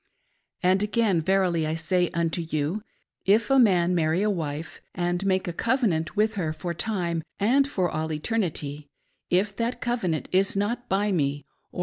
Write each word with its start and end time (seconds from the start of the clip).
5. 0.63 0.71
And 0.71 0.81
again, 0.81 1.21
verily 1.21 1.67
I 1.67 1.75
say 1.75 2.09
unto 2.11 2.41
you, 2.41 2.81
if 3.23 3.51
a 3.51 3.59
man 3.59 3.93
marry 3.93 4.23
a 4.23 4.31
wife, 4.31 4.81
and 4.95 5.23
make 5.27 5.47
a 5.47 5.53
cov 5.53 5.81
enant 5.83 6.15
with 6.15 6.33
her 6.37 6.53
for 6.53 6.73
time, 6.73 7.23
and 7.39 7.67
for 7.67 7.87
all 7.87 8.11
eternity, 8.11 8.87
if 9.29 9.55
that 9.57 9.79
covenant 9.79 10.27
is 10.31 10.57
not 10.57 10.89
by 10.89 11.11
me, 11.11 11.45
or 11.71 11.79